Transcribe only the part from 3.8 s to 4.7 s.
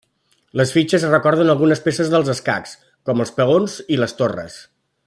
i les torres.